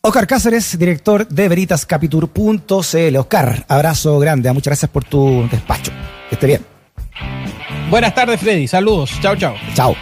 Oscar 0.00 0.28
Cáceres, 0.28 0.78
director 0.78 1.26
de 1.26 1.48
veritascapitur.cl. 1.48 3.16
Oscar, 3.16 3.64
abrazo 3.66 4.20
grande, 4.20 4.52
muchas 4.52 4.70
gracias 4.70 4.92
por 4.92 5.02
tu 5.02 5.48
despacho. 5.50 5.90
Que 6.28 6.36
esté 6.36 6.46
bien. 6.46 6.64
Buenas 7.90 8.14
tardes, 8.14 8.38
Freddy. 8.38 8.68
Saludos. 8.68 9.10
Chao, 9.20 9.34
chao. 9.34 9.56
Chao. 9.74 9.96